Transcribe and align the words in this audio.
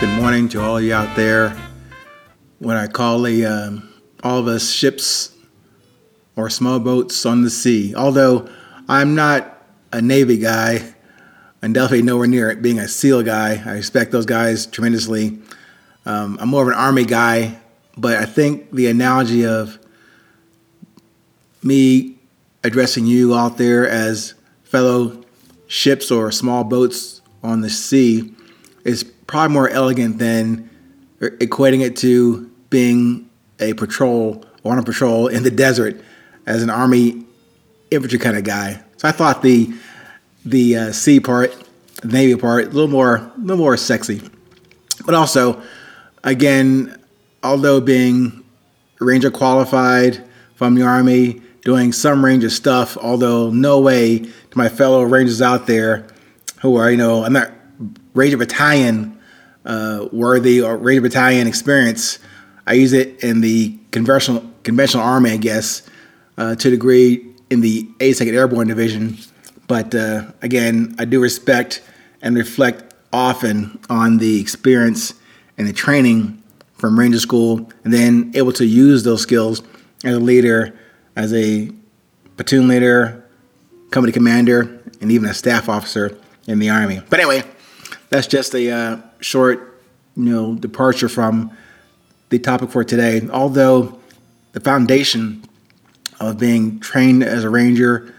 Good 0.00 0.10
morning 0.10 0.48
to 0.50 0.62
all 0.62 0.80
you 0.80 0.94
out 0.94 1.16
there. 1.16 1.56
What 2.60 2.76
I 2.76 2.86
call 2.86 3.20
the 3.22 3.44
um, 3.46 3.92
all 4.22 4.38
of 4.38 4.46
us 4.46 4.70
ships 4.70 5.36
or 6.36 6.48
small 6.50 6.78
boats 6.78 7.26
on 7.26 7.42
the 7.42 7.50
sea. 7.50 7.96
Although 7.96 8.48
I'm 8.88 9.16
not 9.16 9.60
a 9.90 10.00
Navy 10.00 10.38
guy, 10.38 10.94
and 11.62 11.74
definitely 11.74 12.02
nowhere 12.02 12.28
near 12.28 12.48
it 12.48 12.62
being 12.62 12.78
a 12.78 12.86
SEAL 12.86 13.24
guy. 13.24 13.60
I 13.66 13.72
respect 13.72 14.12
those 14.12 14.24
guys 14.24 14.66
tremendously. 14.66 15.36
Um, 16.06 16.38
I'm 16.40 16.48
more 16.48 16.62
of 16.62 16.68
an 16.68 16.74
Army 16.74 17.04
guy, 17.04 17.58
but 17.96 18.18
I 18.18 18.24
think 18.24 18.70
the 18.70 18.86
analogy 18.86 19.44
of 19.44 19.80
me 21.60 22.14
addressing 22.62 23.04
you 23.04 23.34
out 23.34 23.58
there 23.58 23.88
as 23.88 24.34
fellow 24.62 25.24
ships 25.66 26.12
or 26.12 26.30
small 26.30 26.62
boats 26.62 27.20
on 27.42 27.62
the 27.62 27.70
sea 27.70 28.32
is 28.84 29.12
probably 29.28 29.54
more 29.54 29.68
elegant 29.68 30.18
than 30.18 30.68
equating 31.20 31.82
it 31.82 31.94
to 31.96 32.50
being 32.70 33.28
a 33.60 33.74
patrol 33.74 34.44
or 34.64 34.72
on 34.72 34.78
a 34.78 34.82
patrol 34.82 35.28
in 35.28 35.44
the 35.44 35.50
desert 35.50 36.00
as 36.46 36.62
an 36.62 36.70
army 36.70 37.24
infantry 37.90 38.18
kind 38.18 38.36
of 38.36 38.42
guy. 38.42 38.82
So 38.96 39.06
I 39.06 39.12
thought 39.12 39.42
the 39.42 39.72
the 40.44 40.76
uh, 40.76 40.92
sea 40.92 41.20
part, 41.20 41.54
the 42.02 42.08
navy 42.08 42.36
part, 42.36 42.66
a 42.66 42.70
little 42.70 42.88
more 42.88 43.16
a 43.16 43.32
little 43.38 43.58
more 43.58 43.76
sexy, 43.76 44.22
but 45.04 45.14
also 45.14 45.62
again, 46.24 46.98
although 47.42 47.80
being 47.80 48.44
ranger 48.98 49.30
qualified 49.30 50.24
from 50.54 50.74
the 50.74 50.82
army, 50.82 51.42
doing 51.62 51.92
some 51.92 52.24
ranger 52.24 52.50
stuff, 52.50 52.96
although 52.96 53.50
no 53.50 53.78
way 53.78 54.18
to 54.18 54.56
my 54.56 54.68
fellow 54.68 55.02
rangers 55.02 55.42
out 55.42 55.66
there 55.66 56.06
who 56.62 56.76
are 56.76 56.90
you 56.90 56.96
know 56.96 57.24
I'm 57.24 57.34
not 57.34 57.52
ranger 58.14 58.38
battalion 58.38 59.17
uh, 59.68 60.08
worthy 60.10 60.60
or 60.60 60.76
Ranger 60.76 61.02
Battalion 61.02 61.46
experience. 61.46 62.18
I 62.66 62.72
use 62.72 62.92
it 62.92 63.22
in 63.22 63.40
the 63.40 63.78
conventional 63.92 64.44
conventional 64.64 65.04
army, 65.04 65.30
I 65.30 65.36
guess, 65.36 65.88
uh, 66.36 66.56
to 66.56 66.68
a 66.68 66.70
degree 66.70 67.24
in 67.50 67.60
the 67.60 67.84
82nd 67.98 68.34
Airborne 68.34 68.66
Division. 68.66 69.16
But 69.68 69.94
uh, 69.94 70.32
again, 70.42 70.96
I 70.98 71.04
do 71.04 71.20
respect 71.20 71.82
and 72.20 72.36
reflect 72.36 72.94
often 73.12 73.78
on 73.88 74.18
the 74.18 74.40
experience 74.40 75.14
and 75.56 75.68
the 75.68 75.72
training 75.72 76.42
from 76.74 76.98
Ranger 76.98 77.18
School, 77.18 77.70
and 77.84 77.92
then 77.92 78.30
able 78.34 78.52
to 78.52 78.64
use 78.64 79.02
those 79.02 79.20
skills 79.20 79.62
as 80.04 80.14
a 80.14 80.20
leader, 80.20 80.78
as 81.16 81.34
a 81.34 81.70
platoon 82.36 82.68
leader, 82.68 83.24
company 83.90 84.12
commander, 84.12 84.80
and 85.00 85.10
even 85.10 85.28
a 85.28 85.34
staff 85.34 85.68
officer 85.68 86.16
in 86.46 86.60
the 86.60 86.70
Army. 86.70 87.02
But 87.10 87.18
anyway, 87.18 87.42
that's 88.10 88.26
just 88.26 88.54
a 88.54 88.70
uh, 88.70 89.00
short, 89.20 89.82
you 90.16 90.24
know, 90.24 90.54
departure 90.54 91.08
from 91.08 91.50
the 92.30 92.38
topic 92.38 92.70
for 92.70 92.84
today. 92.84 93.26
Although 93.30 93.98
the 94.52 94.60
foundation 94.60 95.44
of 96.20 96.38
being 96.38 96.80
trained 96.80 97.22
as 97.22 97.44
a 97.44 97.50
ranger 97.50 98.14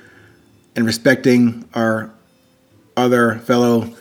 and 0.76 0.86
respecting 0.86 1.68
our 1.74 2.12
other 2.96 3.40
fellow 3.40 3.94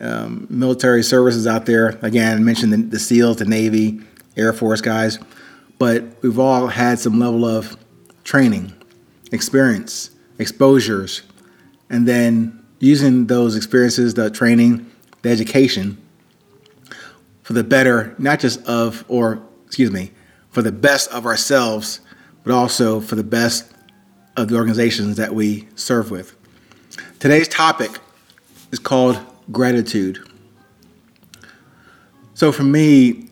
um, 0.00 0.46
military 0.50 1.02
services 1.02 1.46
out 1.46 1.66
there. 1.66 1.98
Again, 2.02 2.36
I 2.36 2.40
mentioned 2.40 2.72
the, 2.72 2.76
the 2.78 2.98
SEALs, 2.98 3.36
the 3.36 3.44
Navy, 3.44 4.00
Air 4.36 4.52
Force 4.52 4.80
guys, 4.80 5.18
but 5.78 6.04
we've 6.22 6.38
all 6.38 6.66
had 6.66 6.98
some 6.98 7.18
level 7.18 7.44
of 7.44 7.76
training, 8.24 8.72
experience, 9.32 10.10
exposures, 10.38 11.22
and 11.88 12.06
then 12.06 12.62
using 12.78 13.26
those 13.26 13.56
experiences, 13.56 14.14
the 14.14 14.30
training, 14.30 14.90
the 15.26 15.32
education 15.32 15.98
for 17.42 17.52
the 17.52 17.64
better, 17.64 18.14
not 18.18 18.40
just 18.40 18.64
of, 18.66 19.04
or 19.08 19.42
excuse 19.66 19.90
me, 19.90 20.12
for 20.50 20.62
the 20.62 20.72
best 20.72 21.10
of 21.10 21.26
ourselves, 21.26 22.00
but 22.44 22.54
also 22.54 23.00
for 23.00 23.16
the 23.16 23.24
best 23.24 23.72
of 24.36 24.48
the 24.48 24.56
organizations 24.56 25.16
that 25.16 25.34
we 25.34 25.66
serve 25.74 26.10
with. 26.10 26.36
Today's 27.18 27.48
topic 27.48 27.98
is 28.70 28.78
called 28.78 29.18
gratitude. 29.50 30.24
So 32.34 32.52
for 32.52 32.62
me, 32.62 33.28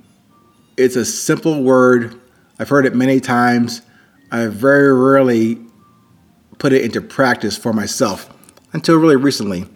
it's 0.77 0.97
a 0.97 1.04
simple 1.04 1.62
word. 1.62 2.21
I've 2.59 2.69
heard 2.69 2.87
it 2.87 2.94
many 2.94 3.21
times. 3.21 3.83
I 4.33 4.47
very 4.47 4.93
rarely 4.93 5.60
put 6.59 6.72
it 6.72 6.83
into 6.83 7.00
practice 7.00 7.56
for 7.56 7.72
myself 7.72 8.28
until 8.72 8.97
really 8.97 9.16
recently, 9.16 9.66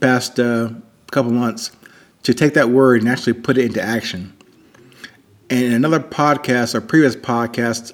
past 0.00 0.38
uh, 0.38 0.70
couple 1.10 1.32
months, 1.32 1.70
to 2.22 2.34
take 2.34 2.54
that 2.54 2.70
word 2.70 3.00
and 3.00 3.10
actually 3.10 3.32
put 3.32 3.58
it 3.58 3.66
into 3.66 3.82
action. 3.82 4.36
And 5.48 5.64
in 5.64 5.72
another 5.72 6.00
podcast 6.00 6.74
or 6.74 6.80
previous 6.80 7.16
podcast, 7.16 7.92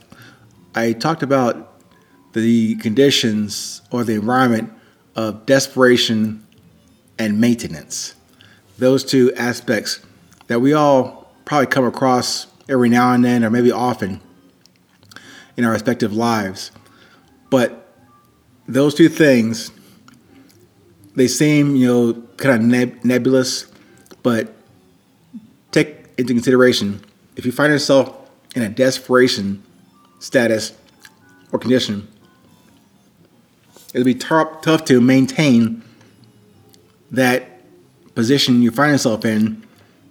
I 0.75 0.93
talked 0.93 1.23
about 1.23 1.81
the 2.33 2.75
conditions 2.77 3.81
or 3.91 4.05
the 4.05 4.15
environment 4.15 4.73
of 5.15 5.47
desperation 5.47 6.47
and 7.19 7.41
maintenance. 7.41 8.15
Those 8.79 9.05
two 9.05 9.33
aspects 9.37 10.01
that 10.49 10.61
we 10.61 10.75
all 10.75 11.33
probably 11.47 11.67
come 11.67 11.87
across 11.87 12.47
every 12.69 12.91
now 12.91 13.13
and 13.13 13.25
then, 13.25 13.43
or 13.43 13.49
maybe 13.49 13.73
often 13.73 14.21
in 15.57 15.65
our 15.65 15.73
respective 15.73 16.13
lives. 16.13 16.71
But 17.49 17.95
those 18.69 18.95
two 18.95 19.09
things, 19.09 19.71
they 21.17 21.27
seem, 21.27 21.75
you 21.75 21.87
know, 21.87 22.23
kind 22.37 22.55
of 22.55 22.63
neb- 22.63 23.05
nebulous, 23.05 23.67
but 24.23 24.55
take 25.73 26.07
into 26.17 26.33
consideration 26.33 27.03
if 27.37 27.45
you 27.45 27.53
find 27.53 27.71
yourself 27.71 28.17
in 28.55 28.63
a 28.63 28.69
desperation 28.69 29.63
status 30.19 30.73
or 31.53 31.59
condition, 31.59 32.09
it'll 33.95 34.05
be 34.05 34.15
tough, 34.15 34.63
tough 34.63 34.85
to 34.87 35.01
maintain 35.01 35.83
that 37.11 37.61
position 38.15 38.63
you 38.63 38.71
find 38.71 38.93
yourself 38.93 39.25
in 39.25 39.63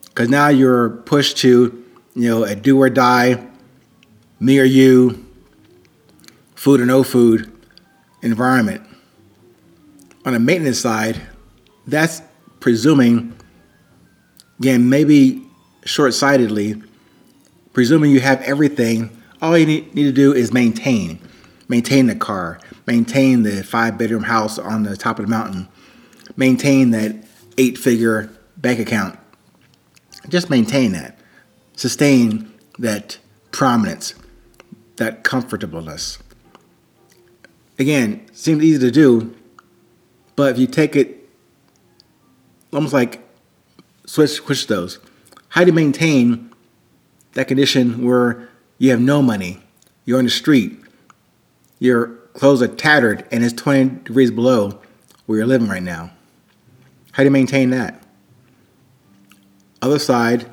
because 0.05 0.29
now 0.29 0.47
you're 0.47 0.89
pushed 0.89 1.38
to, 1.38 1.83
you 2.13 2.29
know, 2.29 2.44
a 2.44 2.55
do 2.55 2.79
or 2.79 2.89
die, 2.89 3.45
me 4.39 4.59
or 4.59 4.63
you, 4.63 5.25
food 6.53 6.79
or 6.79 6.85
no 6.85 7.03
food 7.03 7.51
environment. 8.21 8.81
On 10.25 10.34
the 10.34 10.40
maintenance 10.40 10.80
side, 10.80 11.22
that's 11.86 12.22
presuming, 12.59 13.34
again, 14.59 14.90
maybe 14.90 15.44
short 15.86 16.16
sightedly, 16.16 16.81
presuming 17.74 18.09
you 18.09 18.19
have 18.22 18.41
everything, 18.41 19.22
all 19.41 19.56
you 19.56 19.68
need, 19.68 19.94
need 19.94 20.06
to 20.06 20.12
do 20.12 20.34
is 20.34 20.52
maintain. 20.52 21.19
Maintain 21.68 22.08
the 22.08 22.16
car, 22.16 22.59
maintain 22.88 23.44
the 23.44 23.63
five 23.63 23.97
bedroom 23.97 24.24
house 24.24 24.58
on 24.58 24.84
the 24.84 24.97
top 24.97 25.19
of 25.19 25.25
the 25.25 25.30
mountain, 25.30 25.68
maintain 26.36 26.92
that 26.92 27.16
eight 27.57 27.78
figure 27.78 28.30
bank 28.57 28.80
account. 28.80 29.18
Just 30.30 30.50
maintain 30.50 30.92
that. 30.94 31.19
Sustain 31.75 32.52
that 32.80 33.18
prominence, 33.52 34.16
that 34.96 35.24
comfortableness. 35.24 36.19
Again, 37.78 38.25
seems 38.34 38.63
easy 38.63 38.80
to 38.80 38.92
do, 38.92 39.36
but 40.35 40.51
if 40.51 40.59
you 40.59 40.67
take 40.67 40.95
it 40.95 41.29
almost 42.73 42.93
like 42.93 43.21
switch 44.05 44.31
switch 44.31 44.67
those, 44.67 44.99
how 45.49 45.61
do 45.61 45.67
you 45.67 45.73
maintain 45.73 46.51
that 47.33 47.47
condition 47.47 48.03
where 48.03 48.49
you 48.77 48.91
have 48.91 48.99
no 48.99 49.21
money, 49.21 49.61
you're 50.05 50.19
on 50.19 50.25
the 50.25 50.31
street, 50.31 50.77
your 51.79 52.07
clothes 52.33 52.61
are 52.61 52.67
tattered, 52.67 53.25
and 53.31 53.43
it's 53.43 53.53
20 53.53 54.03
degrees 54.03 54.31
below 54.31 54.81
where 55.25 55.37
you're 55.37 55.47
living 55.47 55.67
right 55.67 55.83
now? 55.83 56.11
How 57.13 57.23
do 57.23 57.25
you 57.25 57.31
maintain 57.31 57.69
that? 57.69 58.03
Other 59.81 59.99
side, 59.99 60.49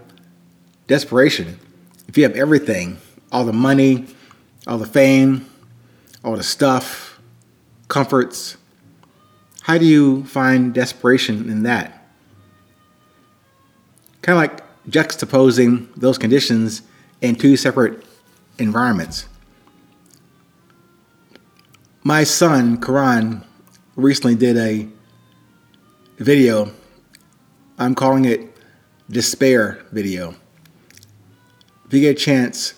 desperation. 0.87 1.59
If 2.07 2.17
you 2.17 2.23
have 2.25 2.37
everything, 2.37 2.99
all 3.33 3.45
the 3.45 3.53
money, 3.53 4.07
all 4.67 4.79
the 4.79 4.87
fame, 4.87 5.47
all 6.25 6.37
the 6.37 6.43
stuff, 6.43 7.21
comforts, 7.89 8.57
how 9.63 9.79
do 9.79 9.85
you 9.85 10.25
find 10.25 10.75
desperation 10.75 11.49
in 11.49 11.63
that? 11.63 12.07
Kind 14.21 14.37
of 14.37 14.43
like 14.43 14.89
juxtaposing 14.89 15.95
those 15.95 16.19
conditions 16.19 16.83
in 17.21 17.37
two 17.37 17.57
separate 17.57 18.05
environments. 18.59 19.29
My 22.03 22.25
son, 22.25 22.81
Karan, 22.81 23.45
recently 23.95 24.35
did 24.35 24.57
a 24.57 24.89
video. 26.19 26.73
I'm 27.79 27.95
calling 27.95 28.25
it 28.25 28.57
despair 29.09 29.85
video. 29.93 30.35
If 31.87 31.95
you 31.95 32.01
get 32.01 32.17
a 32.17 32.21
chance, 32.21 32.75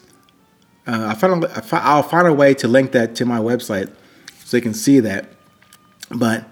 uh, 0.87 1.07
I 1.09 1.15
found 1.15 1.45
a, 1.45 1.65
I'll 1.73 2.03
find 2.03 2.27
a 2.27 2.35
way 2.35 2.53
to 2.55 2.69
link 2.69 2.93
that 2.93 3.15
to 3.17 3.25
my 3.25 3.39
website 3.39 3.91
so 4.45 4.59
you 4.59 4.63
can 4.63 4.75
see 4.75 5.01
that. 5.01 5.31
But 6.11 6.45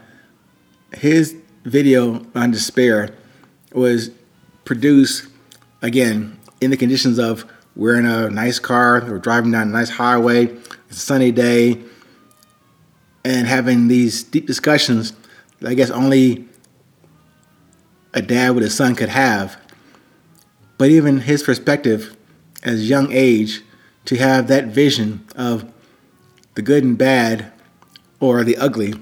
his 0.94 1.37
video 1.65 2.25
on 2.35 2.50
despair 2.50 3.15
was 3.73 4.11
produced 4.65 5.27
again, 5.81 6.39
in 6.61 6.71
the 6.71 6.77
conditions 6.77 7.19
of 7.19 7.44
we're 7.75 7.99
in 7.99 8.06
a 8.06 8.31
nice 8.31 8.59
car, 8.59 9.03
we're 9.06 9.19
driving 9.19 9.50
down 9.50 9.69
a 9.69 9.73
nice 9.73 9.91
highway, 9.91 10.44
it's 10.44 10.97
a 10.99 11.00
sunny 11.00 11.33
day, 11.33 11.81
and 13.25 13.47
having 13.47 13.89
these 13.89 14.23
deep 14.23 14.47
discussions 14.47 15.12
I 15.65 15.75
guess 15.75 15.91
only 15.91 16.49
a 18.15 18.23
dad 18.23 18.50
with 18.50 18.65
a 18.65 18.71
son 18.71 18.95
could 18.95 19.09
have. 19.09 19.56
But 20.79 20.91
even 20.91 21.21
his 21.21 21.43
perspective 21.43 22.17
as 22.62 22.88
young 22.88 23.12
age 23.12 23.62
to 24.06 24.17
have 24.17 24.49
that 24.49 24.67
vision 24.67 25.27
of 25.37 25.73
the 26.55 26.62
good 26.62 26.85
and 26.85 26.99
bad 26.99 27.53
or 28.21 28.45
the 28.45 28.56
ugly, 28.56 28.95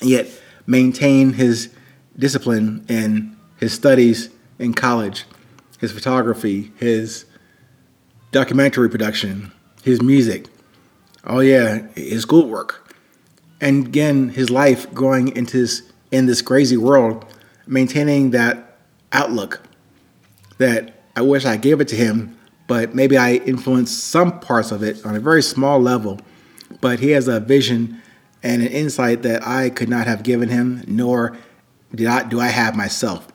yet 0.00 0.28
maintain 0.68 1.32
his 1.32 1.70
discipline 2.16 2.84
in 2.88 3.34
his 3.56 3.72
studies 3.72 4.28
in 4.58 4.74
college, 4.74 5.24
his 5.80 5.90
photography, 5.90 6.70
his 6.76 7.24
documentary 8.32 8.90
production, 8.90 9.50
his 9.82 10.02
music. 10.02 10.46
Oh 11.24 11.40
yeah, 11.40 11.88
his 11.94 12.22
schoolwork. 12.22 12.94
And 13.60 13.86
again, 13.86 14.28
his 14.28 14.50
life 14.50 14.92
going 14.92 15.34
into 15.34 15.58
this 15.58 15.90
in 16.10 16.26
this 16.26 16.42
crazy 16.42 16.76
world, 16.76 17.24
maintaining 17.66 18.30
that 18.30 18.78
outlook 19.12 19.60
that 20.58 21.02
I 21.16 21.22
wish 21.22 21.44
I 21.44 21.56
gave 21.56 21.80
it 21.80 21.88
to 21.88 21.96
him, 21.96 22.38
but 22.66 22.94
maybe 22.94 23.16
I 23.16 23.34
influenced 23.34 24.04
some 24.04 24.40
parts 24.40 24.70
of 24.70 24.82
it 24.82 25.04
on 25.04 25.16
a 25.16 25.20
very 25.20 25.42
small 25.42 25.80
level. 25.80 26.20
But 26.80 27.00
he 27.00 27.10
has 27.12 27.26
a 27.26 27.40
vision 27.40 28.02
and 28.42 28.62
an 28.62 28.68
insight 28.68 29.22
that 29.22 29.46
I 29.46 29.70
could 29.70 29.88
not 29.88 30.06
have 30.06 30.22
given 30.22 30.48
him, 30.48 30.84
nor 30.86 31.36
did 31.94 32.06
I, 32.06 32.22
do 32.24 32.40
I 32.40 32.48
have 32.48 32.76
myself. 32.76 33.26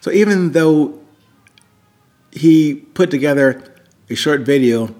So 0.00 0.10
even 0.10 0.52
though 0.52 1.00
he 2.32 2.74
put 2.74 3.10
together 3.10 3.62
a 4.10 4.14
short 4.14 4.40
video 4.42 4.94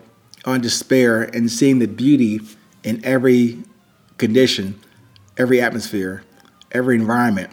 on 0.44 0.60
despair 0.60 1.22
and 1.22 1.50
seeing 1.50 1.78
the 1.78 1.88
beauty 1.88 2.40
in 2.84 3.04
every 3.04 3.62
condition, 4.18 4.78
every 5.36 5.60
atmosphere, 5.60 6.24
every 6.70 6.96
environment, 6.96 7.50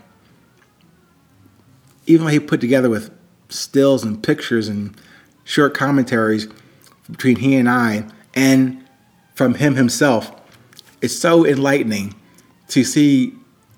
even 2.05 2.25
though 2.25 2.31
he 2.31 2.39
put 2.39 2.61
together 2.61 2.89
with 2.89 3.11
stills 3.49 4.03
and 4.03 4.21
pictures 4.21 4.67
and 4.67 4.95
short 5.43 5.73
commentaries 5.73 6.47
between 7.09 7.37
he 7.37 7.55
and 7.55 7.69
I 7.69 8.05
and 8.35 8.85
from 9.33 9.55
him 9.55 9.75
himself, 9.75 10.31
it's 11.01 11.17
so 11.17 11.45
enlightening 11.45 12.15
to 12.69 12.83
see 12.83 13.33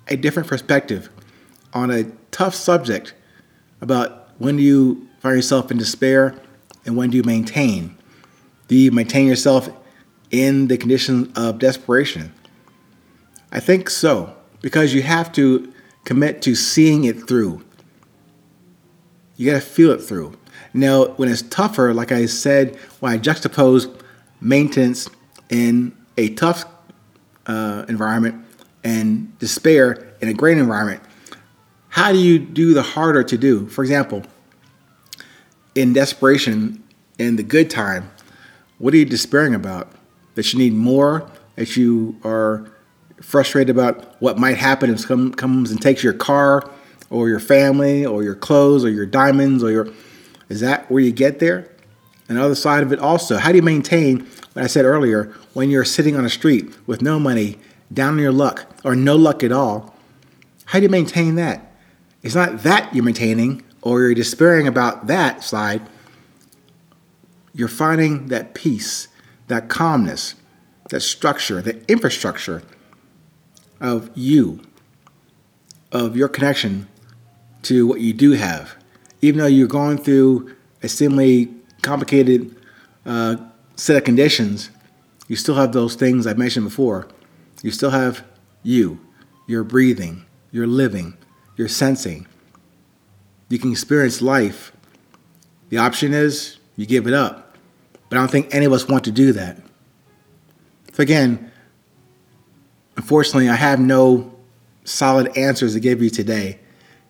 a 0.07 0.15
different 0.15 0.47
perspective 0.47 1.09
on 1.73 1.91
a 1.91 2.06
tough 2.31 2.56
subject 2.56 3.13
about 3.79 4.29
when 4.38 4.57
do 4.57 4.63
you 4.63 5.07
find 5.19 5.35
yourself 5.35 5.71
in 5.71 5.77
despair 5.77 6.35
and 6.85 6.97
when 6.97 7.09
do 7.09 7.18
you 7.18 7.23
maintain? 7.23 7.95
Do 8.68 8.75
you 8.75 8.91
maintain 8.91 9.27
yourself 9.27 9.69
in 10.31 10.68
the 10.68 10.77
condition 10.77 11.31
of 11.35 11.59
desperation? 11.59 12.33
I 13.51 13.59
think 13.59 13.89
so, 13.89 14.35
because 14.62 14.94
you 14.94 15.01
have 15.01 15.31
to 15.33 15.73
commit 16.06 16.41
to 16.44 16.56
seeing 16.56 17.03
it 17.03 17.27
through. 17.27 17.63
You 19.35 19.51
got 19.51 19.62
to 19.62 19.65
feel 19.65 19.91
it 19.91 20.01
through. 20.01 20.38
Now, 20.73 21.07
when 21.15 21.29
it's 21.29 21.41
tougher, 21.41 21.94
like 21.94 22.12
I 22.12 22.25
said, 22.25 22.77
when 23.00 23.12
I 23.12 23.18
juxtapose 23.18 24.01
maintenance 24.39 25.09
in 25.50 25.95
a 26.18 26.29
tough 26.29 26.65
uh, 27.51 27.86
environment 27.89 28.45
and 28.83 29.38
despair 29.39 30.15
in 30.21 30.30
a 30.30 30.33
great 30.33 30.57
environment, 30.57 31.01
how 31.89 32.12
do 32.12 32.18
you 32.18 32.39
do 32.39 32.74
the 32.74 32.81
harder 32.81 33.24
to 33.24 33.38
do? 33.38 33.68
For 33.68 33.83
example, 33.83 34.24
in 35.75 35.92
desperation, 35.94 36.81
in 37.19 37.36
the 37.36 37.44
good 37.44 37.69
time, 37.69 38.09
what 38.77 38.94
are 38.94 38.98
you 38.98 39.06
despairing 39.06 39.53
about? 39.53 39.92
That 40.36 40.53
you 40.53 40.59
need 40.59 40.74
more? 40.74 41.30
That 41.56 41.75
you 41.75 42.18
are 42.24 42.71
frustrated 43.21 43.69
about 43.69 44.19
what 44.21 44.38
might 44.38 44.57
happen 44.57 44.89
if 44.89 45.01
someone 45.01 45.33
comes 45.33 45.69
and 45.69 45.81
takes 45.81 46.04
your 46.04 46.13
car 46.13 46.69
or 47.09 47.27
your 47.27 47.39
family 47.39 48.06
or 48.06 48.24
your 48.24 48.36
clothes 48.36 48.86
or 48.86 48.89
your 48.89 49.06
diamonds 49.06 49.62
or 49.62 49.71
your. 49.71 49.88
Is 50.47 50.62
that 50.62 50.89
where 50.89 51.01
you 51.01 51.12
get 51.12 51.39
there? 51.39 51.70
And 52.31 52.39
the 52.39 52.45
other 52.45 52.56
side 52.56 52.81
of 52.81 52.94
it 52.94 53.00
also, 53.00 53.36
how 53.36 53.50
do 53.51 53.57
you 53.57 53.62
maintain 53.62 54.22
what 54.54 54.63
I 54.63 54.68
said 54.68 54.86
earlier 54.86 55.25
when 55.51 55.69
you're 55.69 55.83
sitting 55.83 56.16
on 56.16 56.24
a 56.24 56.30
street 56.30 56.74
with 56.88 57.01
no 57.01 57.19
money, 57.19 57.60
down 57.94 58.13
on 58.13 58.19
your 58.19 58.31
luck, 58.31 58.74
or 58.86 58.95
no 58.95 59.18
luck 59.18 59.44
at 59.44 59.51
all? 59.51 59.94
How 60.63 60.80
do 60.80 60.83
you 60.83 60.89
maintain 60.89 61.36
that? 61.36 61.74
It's 62.24 62.33
not 62.33 62.63
that 62.63 62.95
you're 62.95 63.04
maintaining 63.04 63.66
or 63.81 64.00
you're 64.00 64.13
despairing 64.13 64.66
about 64.66 65.07
that 65.07 65.44
side. 65.44 65.81
You're 67.54 67.68
finding 67.68 68.30
that 68.30 68.54
peace, 68.54 69.10
that 69.50 69.68
calmness, 69.68 70.36
that 70.89 71.01
structure, 71.01 71.62
the 71.62 71.83
infrastructure 71.92 72.63
of 73.81 74.10
you, 74.16 74.62
of 75.92 76.16
your 76.16 76.30
connection 76.30 76.88
to 77.63 77.86
what 77.86 78.00
you 78.00 78.13
do 78.13 78.31
have. 78.31 78.78
Even 79.22 79.42
though 79.42 79.48
you're 79.48 79.68
going 79.68 79.98
through 79.98 80.56
a 80.81 80.88
seemingly 80.88 81.54
complicated 81.81 82.56
uh, 83.06 83.38
set 83.75 83.98
of 83.98 84.04
conditions, 84.04 84.69
you 85.28 85.36
still 85.36 85.56
have 85.56 85.72
those 85.72 85.95
things 85.95 86.28
I 86.28 86.33
mentioned 86.33 86.66
before. 86.66 87.07
You 87.62 87.72
still 87.72 87.92
have 87.92 88.24
you, 88.63 89.00
your 89.48 89.63
breathing, 89.63 90.25
your 90.51 90.68
living, 90.68 91.16
your 91.57 91.68
sensing. 91.68 92.28
You 93.50 93.60
can 93.60 93.72
experience 93.72 94.22
life. 94.22 94.72
The 95.69 95.78
option 95.78 96.13
is 96.13 96.57
you 96.75 96.86
give 96.86 97.07
it 97.07 97.13
up. 97.13 97.57
But 98.10 98.18
I 98.18 98.22
don't 98.22 98.31
think 98.31 98.54
any 98.54 98.66
of 98.66 98.74
us 98.74 98.88
want 98.88 99.06
to 99.06 99.12
do 99.12 99.31
that. 99.33 99.57
So, 100.94 101.04
again, 101.04 101.51
unfortunately, 102.98 103.50
I 103.50 103.56
have 103.56 103.80
no 103.80 104.33
solid 104.83 105.35
answers 105.38 105.73
to 105.73 105.80
give 105.80 106.02
you 106.02 106.09
today, 106.09 106.59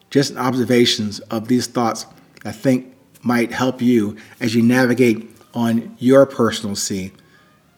just 0.10 0.36
observations 0.36 1.20
of 1.22 1.48
these 1.48 1.68
thoughts 1.68 2.06
I 2.44 2.51
think 2.51 2.90
might 3.24 3.51
help 3.51 3.82
you 3.82 4.18
as 4.40 4.56
you 4.56 4.62
navigate 4.62 5.30
on 5.54 5.96
your 6.00 6.25
personal 6.25 6.75
sea, 6.75 7.12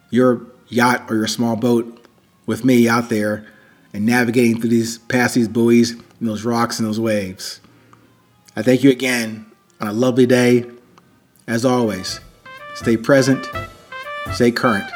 your 0.10 0.46
yacht 0.68 1.10
or 1.10 1.16
your 1.16 1.28
small 1.28 1.56
boat 1.56 2.08
with 2.46 2.64
me 2.64 2.88
out 2.88 3.10
there 3.10 3.46
and 3.94 4.06
navigating 4.06 4.60
through 4.60 4.70
these 4.70 4.98
past 4.98 5.36
these 5.36 5.48
buoys 5.48 5.92
and 5.92 6.28
those 6.28 6.44
rocks 6.44 6.80
and 6.80 6.88
those 6.88 7.00
waves. 7.00 7.62
I 8.56 8.62
thank 8.62 8.84
you 8.84 8.92
again 8.92 9.46
on 9.82 9.88
a 9.88 9.94
lovely 9.94 10.26
day. 10.26 10.66
As 11.48 11.66
always, 11.66 12.20
stay 12.76 12.96
present, 12.96 13.46
stay 14.34 14.52
current. 14.52 14.90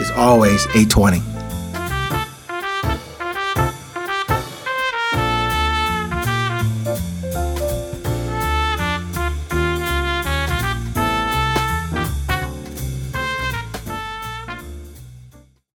It's 0.00 0.10
always 0.10 0.66
820. 0.66 1.33